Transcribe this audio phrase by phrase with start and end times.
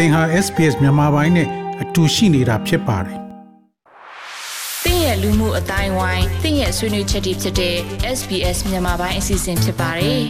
[0.00, 1.48] သင်ဟာ SPS မြန်မာပိုင်းနဲ့
[1.82, 3.18] အတူရှိနေတာဖြစ်ပါတယ်။
[4.84, 7.76] သင်ရဲ့လူမှုအတိုင်းဝိုင်းသင်ရဲ့ဆွေးနွေးချက်တွေဖြစ်တဲ့
[8.18, 10.22] SBS မြန်မာပိုင်းအစီအစဉ်ဖြစ်ပါတယ်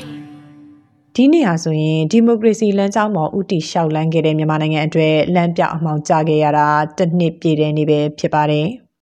[1.15, 8.67] ။ဒီနေ့ဟာဆိုရင်ဒီမိုကရေစီလမ်းကြောင်းပေါ်ဥတီလျှောက်လန်းခဲ့တဲ့မြန်မာနိုင်ငံအတွက်လမ်းပြောင်အမှောင်ကျခဲ့ရတာတစ်နှစ်ပြည့်တဲ့နေ့ပဲဖြစ်ပါတယ်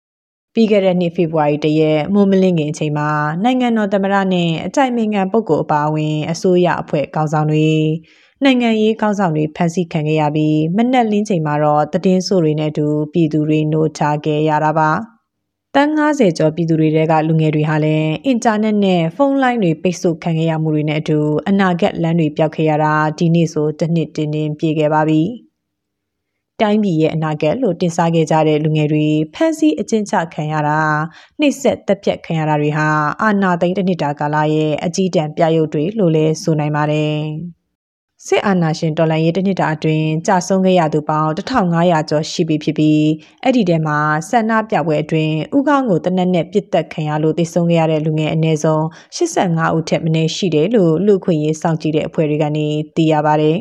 [0.54, 3.08] ။ပြီးခဲ့တဲ့နှစ်ဖေဖော်ဝါရီတရက်မိုးမလင်းခင်အချိန်မှာ
[3.44, 7.68] နိုင်ငံတော်သမ္မတနဲ့အကြိုက်မင်ငံပုဂ္ဂိုလ်အပါအဝင်အစိုးရအဖွဲ့ခေါင်းဆောင်တွေ
[8.44, 14.90] နိုင်ငံရေးခေါင်းဆောင်တွေဖမ်းဆီးခံခဲ့ရပြီးမနက်လင်းချိန်မှာတော့တည်င်းဆိုတွေနဲ့အတူပြည်သူတွေနှိုးချခဲ့ရတာပါ
[15.74, 21.18] တန်း90ကျော်ပြည်သူတွေကလူငယ်တွေဟာလည်းအင်တာနက်နဲ့ဖုန်းလိုင်းတွေပိတ်ဆို့ခံခဲ့ရမှုတွေနဲ့အတူ
[21.48, 25.22] အနာဂတ်လမ်းတွေပျောက်ခဲ့ရတာဒီနေ့ဆိုတစ်နှစ်တင်းတင်းပြည့်ခဲ့ပါပြီ။
[26.62, 30.80] တိုင်းပြည်ရဲ့အနာဂတ်လို့တင်စားခဲ့ကြတဲ့လူငယ်တွေဖမ်းဆီးအကျဉ်းချခံရတာ
[31.40, 32.88] နှိပ်စက်တပ်ဖြတ်ခံရတာတွေဟာ
[33.22, 37.20] အာဏာသိမ်းတစ်နှစ်တာကာလရဲ့အကြီးတန်းပြရုပ်တွေလို့လည်းဆိုနိုင်ပါတယ်။
[38.28, 43.04] စစ်အာဏာရှင်တော်လှန်ရေးတစ်နှစ်တာအတွင်းကြာဆုံးခဲ့ရသူပေါင်း1500ကျော်ရှိပြီဖြစ်ပြီး
[43.42, 48.82] အဲ့ဒီထဲမှာဆန္ဒပြပွဲအတွင်းဥကောင်းကိုတနက်နဲ့ပြစ်တက်ခံရလို့သေဆုံးခဲ့ရတဲ့လူငယ်အနည်းဆုံး
[49.16, 52.66] 85ဦးထက်မနည်းရှိတယ်လို့လူခွင့်ရေးစောင့်ကြည့်တဲ့အဖွဲ့တွေကနေ
[52.96, 53.56] သိရပါတယ်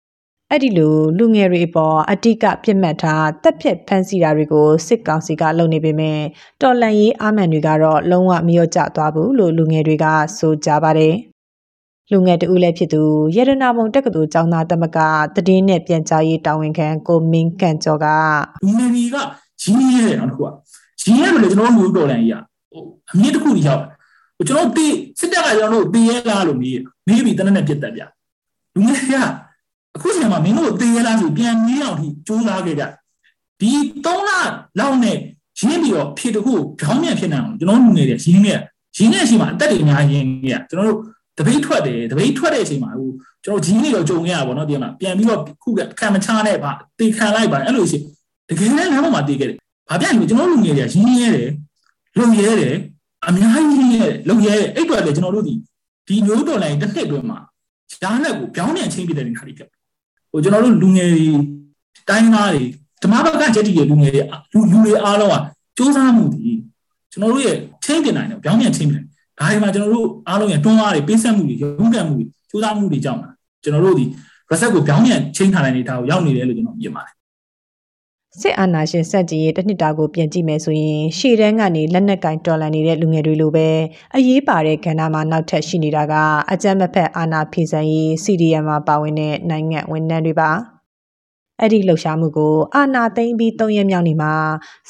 [0.50, 6.20] ။အဲ့ဒီလိုလူငယ်တွေအပေါ်အတိကပြစ်မှတ်ထားတက်ဖြတ်ဖမ်းဆီးတာတွေကိုစစ်ကောင်စီကလုပ်နေပေမဲ့
[6.62, 10.06] တော်လန်ရေးအာမန်တွေကတော့လုံးဝမလျော့ကျသွားဘူးလို့လူငယ်တွေက
[10.38, 11.16] ဆိုကြပါတယ်။
[12.12, 13.02] လူငယ်တဦးလည်းဖြစ်သူ
[13.36, 14.98] ရတနာမုံတက္ကသိုလ်ကျောင်းသားတမက
[15.46, 18.06] တည်င်းနဲ့ပြန်ကြားရေးတာဝန်ခံကိုမင်းကန်ကျော်က
[18.64, 19.16] လူငယ်တွေက
[19.62, 20.48] ရင်းရဲတယ်နော်တခုက
[21.02, 23.82] ရင်းရဲတယ်ကျွန်တော်တို့မျိုးတော်လန်ကြီးอ่ะဟိုအမြင့်တစ်ခုကြီးရောက်
[24.36, 28.00] ဟိုကျွန်တော်တေးစစ်တပ်ကကျွန်တော်တို့တေးရဲလားလို့မေးမေးပြီးတနက်နဲ့ပြတ်တက်ပြ
[28.74, 29.24] လူငယ်တွေက
[29.96, 32.84] အခုချိန်မှာမင်းတို့တေးရလားဆိုပြန်မြင်းအောင်ထိစူးစားခဲ့ကြ
[33.60, 33.72] ဒီ
[34.04, 34.30] 3လ
[34.78, 35.16] လောက်နဲ့
[35.60, 38.58] ရင်းပြီးတော့ဖြေတခုခေါင်းမြန်ဖြစ်နေအောင်ကျွန်တော်လူငယ်တွေရင်းခဲ့
[38.96, 41.00] ရင်းတဲ့အချိန်မှာအသက်တွေအများကြီးရင်းခဲ့ကျွန်တော်တို့
[41.38, 43.10] တပိတ်ထွက်တယ်တပိတ်ထွက်တဲ့အချိန်မှာဟို
[43.44, 47.98] ကျွန်တော်ဂျင်းတွေတော့ကြုံခဲ့ရပါတော့ဒီမှာပြန်ပြီးတော့ခုကခံမချနဲ့ဗာတေခံလိုက်ပါအဲ့လိုရှိ
[48.48, 51.50] တကယ်လည်းလမ်းပေါ်မှာတေးခဲ့တယ်ဘာပြန်လို့ကျွန်တော်လူငယ်တွေကရင်းရဲတယ်
[52.18, 52.74] လုံရဲတယ်
[53.26, 55.54] အများကြီးရင်းရဲလုံရဲအဲ့အတွက်လည်းကျွန်တော်တို့ဒီ
[56.08, 57.38] ဒီမျိုးတော်လိုင်းတစ်နှစ်အတွင်းမှာ
[57.92, 59.68] ရှားနဲ့ကိုပြောင်းပြန်ချင်းပြတဲ့နေရာတွေဖြစ်
[60.30, 61.26] ဟိုကျွန်တော်တို့လူငယ်တွေ
[62.08, 62.62] တိုင်းသားတွေ
[63.02, 64.22] ဓမ္မဘက်ကချက်တည်ရဲ့လူငယ်တွေ
[64.52, 66.52] လူလူတွေအားလုံးကစူးစမ်းမှုဒီ
[67.12, 69.04] ကျွန်တော်တို့ရဲ့ချင်းတင်နိုင်တယ်ပြောင်းပြန်ချင်းပြန်
[69.38, 73.20] ဒါဒီမှာကျွန်တော်တို့အားလုံးရဲ့တွန်းအားတွေပေးဆက်မှုတွေရုန်းကန်မှုတွေစူးစမ်းမှုတွေကြောင့်
[73.62, 74.04] ကျွန်တော်တို့ဒီ
[74.50, 77.14] reset ကိုပြောင်းပြန်ချင်းထားတဲ့အနေအထားကိုရောက်နေတယ်လို့ကျွန်တော်မြင်ပါတယ်
[78.40, 83.68] စစ်အာဏာရှင်စက်ကြီးရဲ့တနှစ်တာကိုပြန်ကြည့်မယ်ဆိုရင်ရှေ့တန်းကနေလက်နက်ကင်တော်လှန်နေတဲ့လူငယ်တွေလိုပဲ
[84.16, 86.14] အရေးပါတဲ့ကဏ္ဍမှာနောက်ထပ်ရှိနေတာက
[86.52, 90.75] အကြမ်းမဖက်အာဏာဖီဆန်ရေး CDM မှာပါဝင်တဲ့နိုင်ငံဝန်ထမ်းတွေပါ
[91.60, 94.34] အဲ့ဒီလှုပ်ရှားမှုကိုအာနာသိမ့်ပြီး၃ရက်မြောက်နေ့မှာ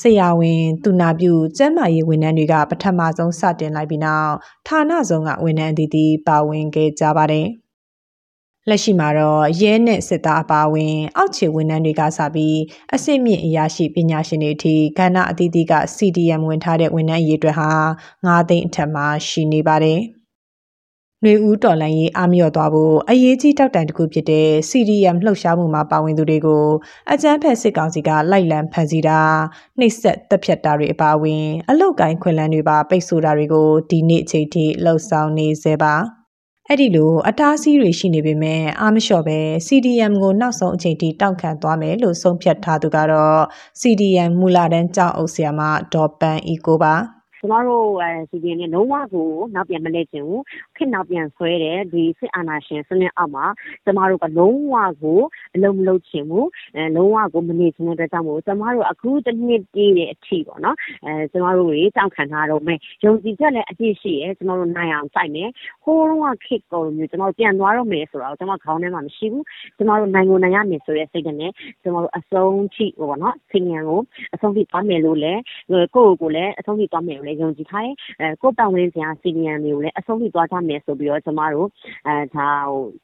[0.00, 4.32] ဆရာဝန်သူနာပြုကျန်းမာရေးဝန်ထမ်းတွေကပထမဆုံးစတင်လိုက်ပြီးနောက်
[4.66, 7.48] ဌာနဆောင်ကဝန်ထမ်းအသီးသီးပါဝင်ခဲ့ကြပါတယ်။
[8.68, 12.56] လက်ရှိမှာတော့ရဲနဲ့စစ်သားအပါအဝင် အောက်ခြေဝန်ထမ်းတွေကစပြီး
[12.94, 17.70] အဆင့်မြင့်အရာရှိပညာရှင်တွေအထိကဏ္ဍအသီးသီးက CDM ဝင်ထားတဲ့ဝန်ထမ်းအရေးအတွက်ဟာ
[18.26, 20.00] 9သိန်းအထက်မှာရှိနေပါတယ်။
[21.26, 26.66] နှွေဦးတော်လိုင်းရေးအားမလျော့သွားဖို့အရေးကြီးတောက်တိုင်တစ်ခုဖြစ်တဲ့ CDM လှုပ်ရှားမှုမှာပါဝင်သူတွေကို
[27.12, 29.20] အကြမ်းဖက်စစ်ကောင်စီကလိုက်လံဖမ်းဆီးတာ
[29.78, 35.94] နှိပ်စက်တပ်ဖြတ်တာတွေအပါအဝင် အလုတ်ကိုင်းခွင်လန်းတွေပါပိတ်ဆို့တာတွေကိုဒီနေ့အချိန်ထိလှုပ်ဆောင်နေစေပါ။
[36.68, 43.40] အဲ့ဒီလိုအတားအဆီးတွေရှိနေပေမဲ့အာမလျှော့ပဲ CDM ကိုနောက်ဆုံးအချိန်ထိတောက်ခံသွားမယ်လို့ဆုံးဖြတ်ထားသူကတော့
[43.80, 45.60] CDM မူလာတန်းကြောက်အုပ်ဆရာမ
[45.92, 46.94] ဒေါ်ပန်အီကိုပါ
[47.38, 50.42] ကျမတို့အဲစီဒီနဲ့လုံးဝကိုနောက်ပြန်မလဲခြင်းဘူး
[50.76, 53.44] ခေတ်နောက်ပြန်ဆွဲတယ်ဒီစစ်အာဏာရှင်စနစ်အောက်မှာ
[53.84, 55.20] ကျမတို့ကလုံးဝကို
[55.54, 65.48] အလုံးမလုံးခြင်းဘူးအဲလုံးဝကိုမနေခြင်းတဲ့အတွက်ကြောင့်မို့ကျမတို့အခုတစ်နှစ်ပြည့်တဲ့အထိပေါ့နော်အဲကျမတို့တွေတောက်ခံထားတော့မယ်ယုံကြည်ချက်လည်းအပြည့်ရှိရဲကျမတို့နိုင်အောင်စိုက်မယ်
[65.84, 69.44] ဟိုးတော့ခေတ်ကိုမျိုးကျမတို့ပြန်သွားတော့မယ်ဆိုတော့ကျမခေါင်းထဲမှာမရှိဘူး
[69.76, 74.00] ကျမတို့နိုင်ကိုနိုင်ရမယ်ဆိုတဲ့စိတ်နဲ့ကျမတို့အဆုံးထိပေါ့နော်ဆင်ញံကို
[74.34, 77.94] အဆုံးထိသွားမယ်လို့လည်းကိုယ့်ကိုယ်လည်းအဆုံးထိသွားမယ်လို့လည်းယုံကြည်ထားတယ်။
[78.42, 81.68] ကိုယ့်ပတ်ဝန်းကျင်က CDM တွေကိုလည်းအဆုံးထိသွားကြမယ်ဆိုပြီးတော့ကျမတို့
[82.36, 82.48] ဒါ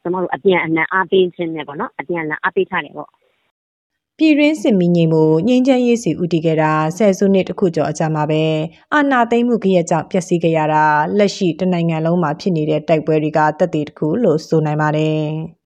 [0.02, 3.10] ကျမတို့အပြန်အလှန်အားပေးခြင်းနဲ့ပေါ့နော်။အပြန်အလှန်အားပေးထားတယ်ပေါ့။
[4.18, 8.44] ပြည်တွင်းစစ်မီးငြိမ်မှုငြိမ်းချမ်းရေးစီဦးတည်ခဲ့တာဆယ်စုနှစ်တခုကျော်အကြာမှာပဲ
[8.92, 10.84] အာဏာသိမ်းမှုကြရကြောင့်ပျက်စီးခဲ့ရတာ
[11.18, 15.26] လက်ရှိတနိုင်ငံလုံးမှာဖြစ်နေတဲ့တိုက်ပွဲတွေကတက်တည်တခုလို့ဆိုနိုင်ပါတယ်။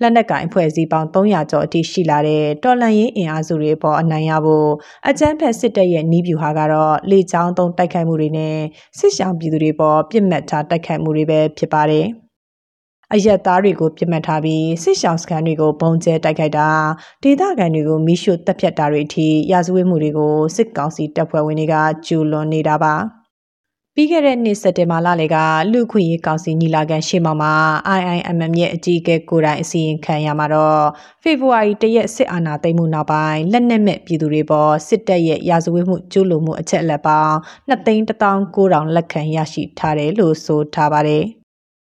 [0.00, 4.68] လက်နက်ကင်အဖွဲ့အစည်းပေါင်း300ကျော်အထိရှိလာတဲ့တော်လန်ရေးအင်အားစုတွေပေါ်အနိုင်ရဖို့
[5.08, 8.56] အကြမ်းဖက်စစ်တပ်ရဲ့နီးဗျူဟာကတော့လေကြောင်းသုံးတိုက်ခိုက်မှုတွေနဲ့
[8.98, 12.06] စစ်ရှောင်းပြည်သူတွေပေါ်ပြစ်မှတ်ထားတိုက်ခိုက်မှုတွေပဲဖြစ်ပါတယ်။
[13.14, 16.68] အရက်သားတွေကိုပြစ်မှတ်ထားပြီးစစ်ရှောင်းစခန်းတွေကိုပုံကျဲတိုက်ခိုက်တာ
[17.22, 21.74] ဒေသခံတွေကိုမိရှုတပ်ဖြတ်တာတွေအထိရာဇဝတ်မှုတွေကိုစစ်ကောင်စီတပ်ဖွဲ့ဝင်တွေက
[22.06, 22.96] ကျူးလွန်နေတာပါ။
[23.98, 25.36] ပြီးခဲ့တဲ့နှစ်စက်တင်ဘာလလေက
[25.72, 27.54] လူခွင့်ရေးကောင်စီညီလာခံရှေ့မှောက်မှာ
[27.98, 30.82] IIMM ရဲ့အကြီးအကဲကိုယ်တိုင်အစီရင်ခံရမှာတော့
[31.22, 37.34] ဖေဖော်ဝါရီတရက်စစ်အာဏာသိမ်းမှုနောက်ပိုင်းလက်နက်မဲ့ပြည်သူတွေပေါ်စစ်တပ်ရဲ့ရာဇဝတ်မှုကျူးလွန်မှုအချက်အလက်ပေါင်း
[37.70, 41.24] 2,19000လက်ခံရရှိထားတယ်လို့ဆိုထားပါတယ်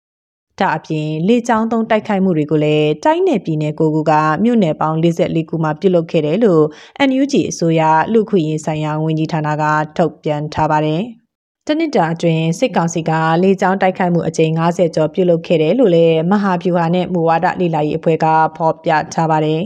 [0.61, 4.13] ။ဒါအပြင်လေကြောင်းသုံးတိုက်ခိုက်မှုတွေကိုလည်းတိုင်းနယ်ပြည်နယ်ကိုကူက
[4.45, 6.65] မြို့နယ်ပေါင်း44ခုမှာပြုလုပ်ခဲ့တယ်လို့
[7.09, 7.83] NUG အစိုးရ
[8.13, 9.65] လူခွင့်ရေးဆိုင်ရာဝန်ကြီးဌာနက
[9.97, 11.05] ထုတ်ပြန်ထားပါတယ်။
[11.69, 13.11] တနစ်တာအတွင်းစစ်ကောင်စီက
[13.43, 18.27] လေကြောင်းတိုက်ခိုက်မှုအကြိမ်90ကျော်ပြုလုပ်ခဲ့တယ်လို့လည်းမဟာဗျူဟာနဲ့မူဝါဒလေ့လာရေးအဖွဲ့က
[18.57, 19.63] ဖော်ပြထားပါတယ်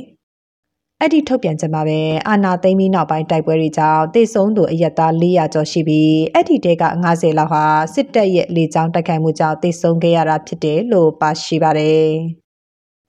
[1.01, 7.65] ။အဲ့ဒီထုတ်ပြန်ချက်မှာပဲအာနာသိမ်းပြီးနောက်ပိုင်းတိုက်ပွဲတွေကြောင့်တေဆုံးသူအရက်သား400ကျော်ရှိပြီးအဲ့ဒီတဲက90လောက်ဟာ
[7.95, 12.09] စစ်တပ်ရဲ့လေကြောင်းတိုက်ခိုက်မှုကြောင့်တေဆုံးခဲ့ရတာဖြစ်တယ်လို့ပါရှိပါတယ်။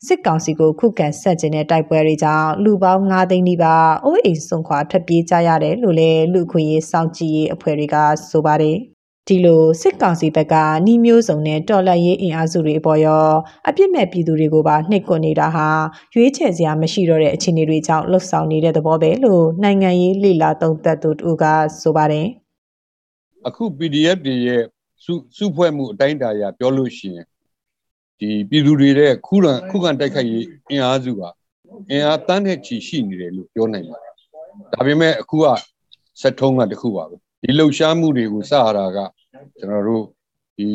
[0.08, 7.96] စစ်ကောင်စီကိုခုခံဆက်ကျင်တဲ့တိုက်ပွဲတွေကြောင့်လူပေါင်း9သိန်းနီးပါးအိုးအိမ်ဆုံးခွာထွက်ပြေးကြရတယ်လို့လည်းလူခွင့်ရေးစောင့်ကြည့်ရေးအဖွဲ့တွေက
[8.30, 8.78] ဆိုပါတယ်
[9.28, 10.56] ဒီလိုစစ်ကောင်စီဘက်က
[10.86, 13.26] နှီးမျိုးစုံနဲ့တော်လှန်ရေးအင်အားစုတွေအပေါ်ရော
[13.68, 15.68] အပြစ်မဲ့ပြည်သူတွေကိုပါနှိပ်ကွပ်နေတာဟာ
[16.14, 21.46] ရွေးချယ်စရာမရှိတော့တဲ့အခြေအနေတွေကြောင့်လှုပ်ဆောင်နေတဲ့သဘောပဲလို့နိုင်ငံရေးလှိလာသုံးသက်သူတို့က
[21.82, 22.28] ဆိုပါတယ်
[23.48, 24.64] အခု PDF တွေရဲ့
[25.04, 27.26] စုစုဖွဲ့မှုအတိုင်းအတာအရပြောလို့ရှိရင်
[28.20, 31.22] ဒီပြည်သူတွေရဲ့ခုခံခုခံတိုက်ခိုက်ရေးအင်အားစုက
[31.90, 34.14] အင်အားတန်းတဲ့ချီရှိနေတယ်လို့ပြောနိုင်ပါတယ်
[34.74, 35.46] ဒါပေမဲ့အခုက
[36.22, 38.98] ဆက်ထုံးကတခုပါပဲဒီလှုပ်ရှားမှုတွေကိုစရတာက
[39.58, 40.06] ကျွန်တော်တို့
[40.58, 40.68] ဒီ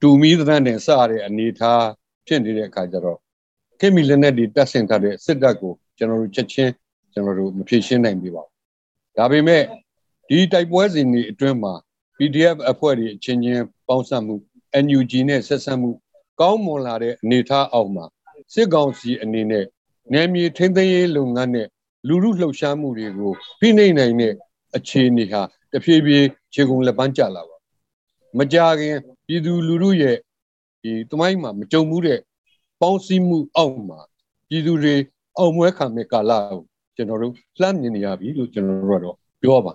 [0.00, 1.84] တူမီသတဲ့နဲ့စရတဲ့အနေထား
[2.26, 3.18] ဖြစ်နေတဲ့အခါကျတော့
[3.80, 6.72] ခေမီလက်နက်တွေတက်ဆင်ထားတဲ့စစ်တပ်ကိုကျွန်တော်တို့ချက်ချင်း
[7.12, 9.62] ကျွန်တော်တို့မဖြေရှင်းနိုင်ပြပါဘူးဒါပေမဲ့
[10.28, 11.74] ဒီတိုက်ပွဲစဉ်တွေအတွင်းမှာ
[12.16, 14.34] PDF အဖွဲ့တွေအချင်းချင်းပေါင်းစပ်မှု
[14.84, 15.90] NUG နဲ့ဆက်ဆက်မှု
[16.40, 18.04] ကောင်းမွန်လာတဲ့အနေအထားအောက်မှာ
[18.54, 19.64] စစ်ကောင်စီအနေနဲ့
[20.12, 21.68] နယ်မြေထိန်းသိမ်းရေးလုပ်ငန်းနဲ့
[22.08, 24.34] လူမှုလှုပ်ရှားမှုတွေကိုဖိနှိပ်နိုင်တဲ့
[24.76, 25.42] အခြေအနေဟာ
[25.72, 27.56] တဖြည်းဖြည်းခြေကုံလက်ပန်းကျလာပါ
[28.38, 28.96] မကြခင်
[29.26, 30.16] ပြည်သူလူထုရဲ့
[30.82, 32.20] ဒီတမိုင်းမှာမကြုံမှုတဲ့
[32.80, 34.00] ပေါင်းစည်းမှုအောက်မှာ
[34.48, 34.94] ပြည်သူတွေ
[35.38, 36.60] အောင်မွဲခံမဲ့ကာလကို
[36.96, 39.72] ကျွန်တော်တို့လှမ်းမြင်နေရပြီလို့ကျွန်တော်တို့ကတော့ပြောပါ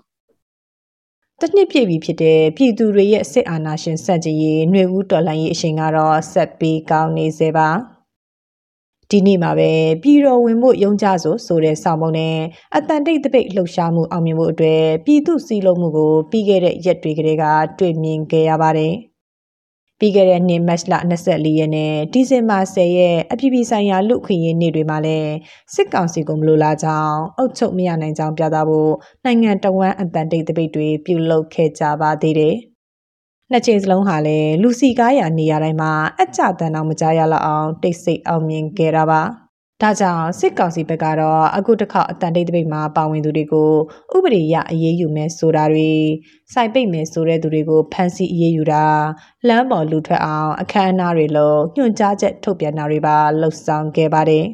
[1.41, 7.69] တနှစ်ပြည့်ပြီဖြစ်တဲ့ပြည်သူတွေရဲ့စစ်အာဏာရှင်စက်ကြီးရေးຫນွေဦးတော်လှန်ရေးအရှင်ကတော့ဆက်ပြီးကောင်းနေစေပါ
[9.09, 9.71] ဒီနေ့မှာပဲ
[10.03, 12.37] ပြည်တော်ဝင်မှုယုံကြဆိုဆိုတဲ့ဆောင်ပုံနဲ့
[12.75, 17.43] အတန်တိတ်တပိတ်လှုပ်ရှားမှုအောင်မြင်မှုအတွက်ပြည်သူစည်းလုံးမှုကိုပြီးခဲ့တဲ့ရက်တွေကလေးက
[17.79, 18.93] တွေ့မြင်ခဲ့ရပါတယ်။
[20.03, 25.31] ပြီးခဲ့တဲ့နှစ်မတ်လ24ရက်နဲ့ဒီဇင်ဘာ10ရက်အပြည်ပြည်ဆိုင်ရာလူခွင့်ရေးနေ့တွေမှာလည်း
[25.73, 28.93] စစ်ကောင်စီကိုမလိုလားကြောင်းအုပ်ချုပ်မရနိုင်ကြောင်းပြသဖို့
[29.25, 32.55] နိုင်ငံတော်ဝန်အတန်တိတ်တပိတ်တွေပြုလုပ်ခဲ့ကြပါသေးတယ်။
[33.51, 35.91] နှစ်ချိန်စလုံးဟာလည်းလူစီကားရနေရာတိုင်းမှာ
[36.21, 39.21] အကြတန်အောင်မကြားရလောက်အောင်တိတ်ဆိတ်အောင်မြင်ခဲ့တာပါ။
[39.81, 43.71] ဒါကြောင့်စစ်ကောင်စီဘက်ကတော့အခုတစ်ခေါက်အတန်တိတ်တပိတ်မှာပါဝင်သူတွေကို
[44.15, 45.91] ဥပဒေရအရေးယူမယ်ဆိုတာတွေ
[46.53, 48.85] စိုက်ပိတ်မယ်ဆိုတဲ့သူတွေကိုဖမ်းဆီးအရေးယူတာ
[49.47, 54.45] လမ်းပေါ်လူထွက်အောင်အခမ်းအနားတွေလို့ညွှန်ကြားချက်ထုတ်ပြန်တာတွေပါလှုပ်ဆောင်ခဲ့ပါတယ်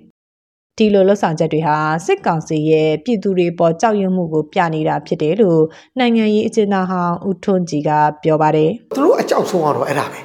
[0.78, 1.76] ဒီလိုလှုပ်ဆောင်ချက်တွေဟာ
[2.06, 5.62] စစ်ကောင်စီရဲ့ပြည်သူတွေပေါ်ကြောက်ရွံ့မှုကိုပြနေတာဖြစ်တယ်လို့
[6.00, 7.92] နိုင်ငံရေးအကျဉ်းသားဟောင်းဦးထွန်းကြည်က
[8.24, 10.20] ပြောပါတယ်သူတို့အကြောက်ဆုံးကတော့အဲ့ဒါပဲ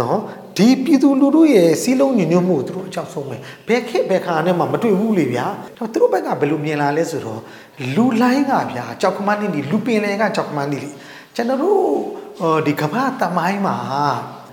[0.00, 0.18] နော်
[0.56, 3.36] ဒီပြည်သူလူထုရဲ့စီးလုံးညညွတ်မှုသူတို့အကြောက်ဆုံးပဲ
[3.68, 5.46] ဘယ်ခေတ်ဘယ်ခါနဲ့မှမတွေ့ဘူးလေဗျာ
[5.76, 7.40] တော့သူတို့ဘက်ကဘယ်လိုမြင်လာလဲဆိုတော့
[7.94, 10.90] လူလိုင်းကဗျာကြောက်ခမန်းနေလူပင်လေကကြောက်ခမန်းနေလေ
[11.36, 11.82] ကျွန်တော်တို့
[12.66, 13.76] ဒီကမ္ဘာတမိုင်းမှာ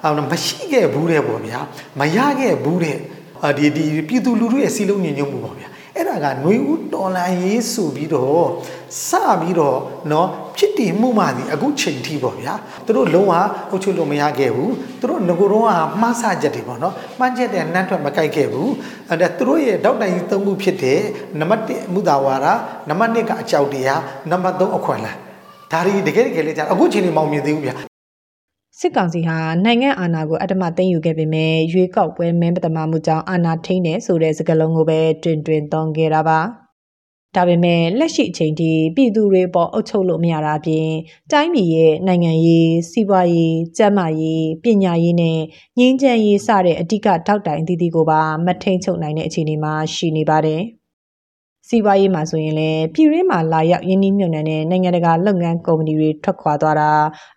[0.03, 1.59] အော်မရှိခဲ့ဘူးတဲ့ပေါ့ဗျာ
[1.99, 2.97] မရခဲ့ဘူးတဲ့
[3.57, 8.46] ဒီဒီပြည်သူလူထုရဲ့စီးလုံးညညွတ်မှုပေါ့ဗျာ အဲ့ဒါကຫນွေဦးတော်လန်ရေးဆိုပြီးတော့
[9.08, 9.78] စပြီးတော့
[10.08, 10.26] เนาะ
[10.56, 12.54] ဖြစ်တည်မှုမှဒီအခုချိန်ထိပေါ့ဗျာ
[12.86, 13.32] သူတို့လုံးဝ
[13.70, 18.70] အုပ်ချုပ်လို့မရခဲ့ဘူးသူတို့ငကိုတော့ကမှားဆချက်တွေပေါ့နော်မှန်းချက်တဲ့နှမ်းထွက်မကြိုက်ခဲ့ဘူး
[19.08, 21.00] အဲ့ဒါသူတို့ရဲ့တောက်တိုင်ကြီးသုံးခုဖြစ်တဲ့
[21.40, 22.46] နံပါတ်1မူတာဝါဒ
[22.88, 24.00] နံပါတ်2ကအကြောက်တရား
[24.30, 25.18] နံပါတ်3အခွင့်အလမ်း
[25.72, 27.87] ဒါတွေတကယ်တကယ်လေးကြာအခုချိန်နေမောင်မြင်သေးဘူးဗျာ
[28.81, 36.39] စစ်ကောင်စီဟာနိုင်ငံအာဏာကိုအတ္တမသိမ်းယူခဲ့ပေမဲ့ရွေးကောက်ပွဲမဲပထမမှုကြောင့်အာဏာထိန်းတယ်ဆိုတဲ့စကားလုံးကိုပဲတွင်တွင်သုံးခဲ့တာပါ
[37.35, 40.89] ဒါပေမဲ့လက်ရှိအချိန်ထိပြည်သူတွေပေါ်အုပ်ချုပ်လို့မရတာအပြင်
[41.31, 45.39] တိုင်းပြည်ရဲ့နိုင်ငံရေးစီးပွားရေးကျန်းမာရေးပညာရေးနဲ့
[45.79, 50.63] ငြိမ်းချမ်းရေးစတဲ့အဓိကထောက်တိုင်အသီးသီးကိုပါမထိန်ချုပ်နိုင်တဲ့အခြေအနေမှာရှိနေပါတယ်။
[51.71, 56.91] စီးပွားရေးမှာဆိုရင်လည်းပြည်ရင်းမှာလာရောက်ယင်းနှိမ့်မြုံနယ်နဲ့နိုင်ငံတကာလုပ်ငန်းကုမ္ပဏီတွေထွက်ခွာသွားတာ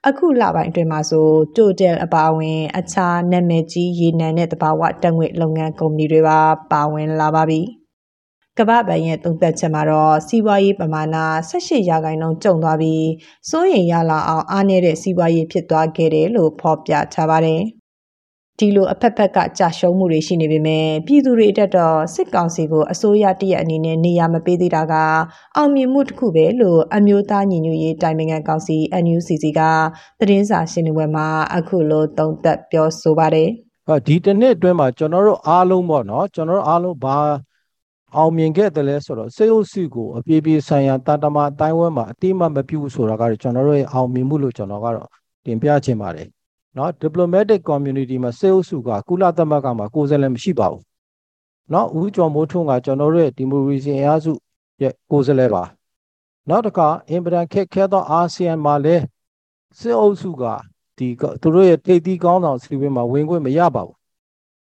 [0.09, 6.39] အခုလပိုင်းအတွင်းမှာဆိုတိုတယ်အပါအဝင် အခြားနာမည်ကြီးရေနံနဲ့တဘာဝတက်ငွေလုပ်ငန်းကုမ္ပဏီတွေပါ
[6.73, 7.61] ပါဝင်လာပါပြီ။
[8.59, 11.17] ကမ္ဘာ့ဘဏ်ရဲ့သုံးသပ်ချက်မှာတော့စီးပွားရေးပမာဏ
[11.51, 13.07] 18ရာခိုင်နှုန်းကျုံသွားပြီး
[13.51, 17.63] စိုးရိမ်ရလောက်အောင်အားနည်းတဲ့စီးပွားရေးဖြစ်သွားခဲ့တယ်လို့ဖော်ပြထားပါတယ်။
[18.59, 24.95] ဒီလိုအဖက်ဖက်ကကြာရှုံးမှုတွေရှိနေပေမဲ့ ပြည်သူတွေအတက်တော့ စစ်ကောင်စီကို အစိုးရတရက်အနေနဲ့ နေရာမပေးသေးတာက
[25.57, 29.61] အောင်မြင်မှုတစ်ခုပဲလို့ အမျိုးသားညီညွတ်ရေးတိုင်ပင်ခံကောင်စီ NUCC က
[30.21, 33.49] သတင်းစာရှင်းလင်းပွဲမှာ အခုလို သုံးသပ်ပြောဆိုပါတယ်
[33.87, 37.17] ဟောဒီတစ်နှစ်အတွင်းမှာ ကျွန်တော်တို့အားလုံးပေါ့နော် ကျွန်တော်တို့အားလုံး ဘာ
[38.17, 45.09] အောင်မြင်ခဲ့တယ်လဲဆိုတော့စေအုပ်စုကို အပြေးပြေးဆိုင်ရာတာတမအတိုင်းဝဲမှာအတိမမပြုဘူးဆိုတာကတော့ ကျွန်တော်တို့ရဲ့ အောင်မြင်မှုလို့ ကျွန်တော်ကတော့
[45.47, 46.29] တင်ပြချင်ပါတယ်
[46.77, 50.85] နော် diplomatic community မှာစေအုပ်စုကကုလသမဂ္ဂမှာကိုယ်စားလှယ်မရှိပါဘူး
[51.73, 54.33] နော်ဦးကျော်မိုးထွန်းကကျွန်တော်တို့ရဲ့ဒီမိုကရေစီအင်အားစု
[54.83, 55.63] ရဲ့ကိုယ်စားလှယ်ပါ
[56.49, 59.05] နောက်တစ်ခါအင်ပဒန်ခက်ခဲသောအာဆီယံမှာလည်း
[59.79, 60.45] စေအုပ်စုက
[60.99, 63.97] ဒီကသူတို့ရဲ့ထိပ်သီးကောင်းဆောင်စီဝင်းမှာဝင်ခွင့်မရပါဘူး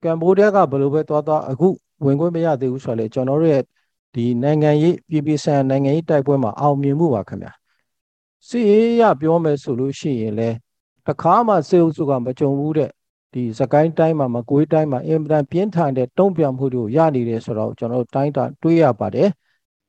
[0.04, 1.68] ကမ်ဘောဒီးယားကဘယ်လိုပဲသွားသွားအခု
[2.06, 3.64] ဝင်ခွင့်မရသေးဘူးဆိုတော့လေကျွန်တော်တို့ရဲ့
[4.14, 7.52] ဒီနိုင်ငံရေးပြည်ပြည်ဆိုင်ရာနိုင်ငံရေးတိုက်ပွဲမှာအောင်မြင်မှုပါခင်ဗျာ
[8.48, 10.50] စီရေးရပြောမယ်ဆိုလို့ရှိရင်လေ
[11.08, 12.90] တစ်ခါမှစေအုပ်စုကမကြုံဘူးတဲ့
[13.34, 19.30] ဒီစကိုင်းတိုင်းမှာမကွေးတိုင်းမှာအင်မတန်ပြင်းထန်တဲ့တုံ့ပြန်မှုတွေကိုရနေတယ်ဆိုတော့ကျွန်တော်တို့တိုင်းတာတွေးရပါတယ်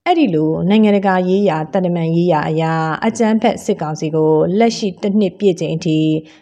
[0.06, 2.72] အဲ့ဒီလိုနိုင်ငံတကာရေးရာတန်တမန်ရေးရာအရာ
[3.06, 5.98] အကြမ်းဖက်စစ်ကောင်စီကိုလက်ရှိတစ်နှစ်ပြည့်ချိန်အထိ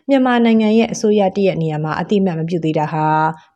[0.09, 3.07] မြန်မာနိုင်ငံရဲ့အစိုးရတရက်နေရာမှာအတိအမှတ်မပြုသေးတာဟာ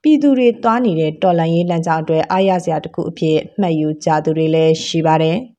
[0.03, 5.39] ပြည်သူတွေတွားနေတဲ့တော်လှန်ရေးလမ်းကြောင်းအတွက်အားရစရာတစ်ခုအဖြစ်မှတ်ယူကြသူတွေလည်းရှိပါတယ်။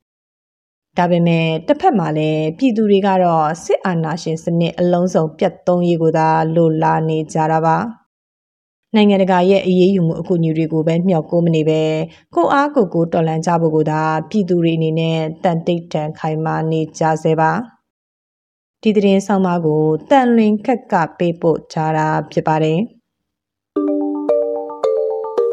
[0.98, 7.78] ဒါပေမဲ့တစ်ဖက်မှာလည်းပြည်သူတွေကတော့စစ်အာဏာရှင်စနစ်အလုံးစုံပြတ်သုံးရေးကိုသာလိုလားနေကြတာပါ။
[8.96, 11.82] နိုင်ငံတကာရဲ့အရေးယူမှုအကူအညီတွေကိုပဲမျှော်ကိုမနေပဲ
[12.36, 17.52] ကိုအားကိုကိုတော်လန်ကြဖို့ကိုသာပြည်သူတွေအနေနဲ့တန်တိတ်တန်ခိုင်မာနေကြစေပါ
[18.82, 22.80] ဒီသတင်းဆောင်မကိုတန်လွင်ခက်ကပေးပို့ကြတာဖြစ်ပါတယ်